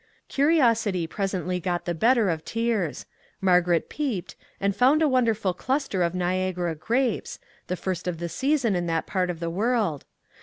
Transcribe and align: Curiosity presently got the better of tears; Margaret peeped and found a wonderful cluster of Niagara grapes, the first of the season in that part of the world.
Curiosity 0.29 1.05
presently 1.05 1.59
got 1.59 1.85
the 1.85 1.93
better 1.93 2.31
of 2.31 2.43
tears; 2.43 3.05
Margaret 3.39 3.87
peeped 3.87 4.35
and 4.59 4.75
found 4.75 5.03
a 5.03 5.07
wonderful 5.07 5.53
cluster 5.53 6.01
of 6.01 6.15
Niagara 6.15 6.73
grapes, 6.73 7.37
the 7.67 7.75
first 7.77 8.07
of 8.07 8.17
the 8.17 8.27
season 8.27 8.75
in 8.75 8.87
that 8.87 9.05
part 9.05 9.29
of 9.29 9.39
the 9.39 9.51
world. 9.51 10.05